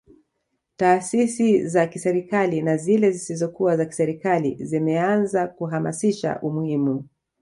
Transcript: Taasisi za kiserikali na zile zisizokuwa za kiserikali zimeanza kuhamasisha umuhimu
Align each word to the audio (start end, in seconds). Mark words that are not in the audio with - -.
Taasisi 0.77 1.67
za 1.67 1.87
kiserikali 1.87 2.61
na 2.61 2.77
zile 2.77 3.11
zisizokuwa 3.11 3.77
za 3.77 3.85
kiserikali 3.85 4.57
zimeanza 4.65 5.47
kuhamasisha 5.47 6.39
umuhimu 6.41 7.07